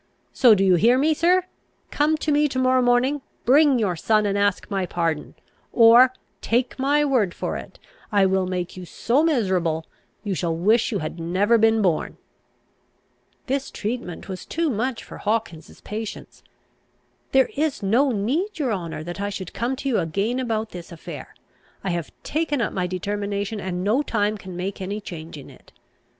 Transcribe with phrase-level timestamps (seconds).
[0.33, 1.43] So do you hear, sir?
[1.91, 5.35] come to me to morrow morning, bring your son, and ask my pardon;
[5.71, 7.77] or, take my word for it,
[8.11, 9.85] I will make you so miserable,
[10.23, 12.17] you shall wish you had never been born."
[13.45, 16.41] This treatment was too much for Hawkins's patience.
[17.31, 20.91] "There is no need, your honour, that I should come to you again about this
[20.91, 21.35] affair.
[21.83, 25.71] I have taken up my determination, and no time can make any change in it.